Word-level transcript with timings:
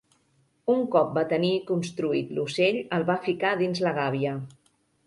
Un 0.75 0.79
cop 0.95 1.11
va 1.17 1.25
tenir 1.35 1.51
construït 1.69 2.35
l'ocell, 2.39 2.81
el 2.99 3.07
va 3.13 3.21
ficar 3.31 3.57
dins 3.65 3.85
la 3.89 3.95
gàbia 4.01 4.39